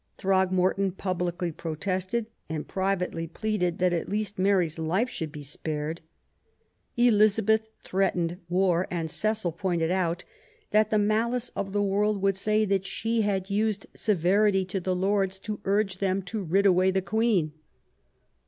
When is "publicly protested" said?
0.93-2.25